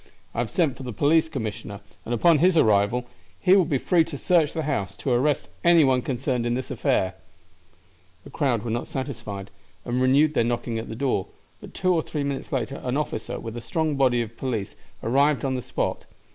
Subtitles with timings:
[0.33, 3.05] I have sent for the police commissioner, and upon his arrival
[3.39, 6.55] he will be free to search the house, and to arrest any one concerned in
[6.55, 7.13] this affair."
[8.23, 9.51] The crowd were not satisfied,
[9.85, 11.27] and renewed their knocking at the door;
[11.59, 15.45] but two or three minutes later an officer, with a strong body of police, arrived
[15.45, 16.05] on the spot.